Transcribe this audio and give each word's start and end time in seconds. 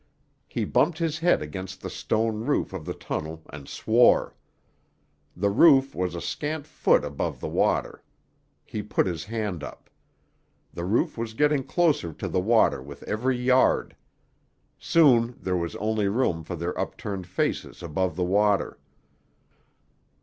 He 0.47 0.65
bumped 0.65 0.97
his 0.97 1.19
head 1.19 1.43
against 1.43 1.79
the 1.81 1.87
stone 1.91 2.39
roof 2.43 2.73
of 2.73 2.85
the 2.85 2.93
tunnel 2.95 3.43
and 3.53 3.69
swore. 3.69 4.33
The 5.37 5.51
roof 5.51 5.93
was 5.93 6.15
a 6.15 6.21
scant 6.21 6.65
foot 6.65 7.05
above 7.05 7.39
the 7.39 7.47
water. 7.47 8.01
He 8.65 8.81
put 8.81 9.05
his 9.05 9.25
hand 9.25 9.63
up. 9.63 9.91
The 10.73 10.85
roof 10.85 11.19
was 11.19 11.35
getting 11.35 11.63
closer 11.63 12.11
to 12.13 12.27
the 12.27 12.39
water 12.39 12.81
with 12.81 13.03
every 13.03 13.37
yard. 13.37 13.95
Soon 14.79 15.37
there 15.39 15.55
was 15.55 15.75
only 15.75 16.07
room 16.07 16.43
for 16.43 16.55
their 16.55 16.75
upturned 16.79 17.27
faces 17.27 17.83
above 17.83 18.15
the 18.15 18.23
water. 18.25 18.79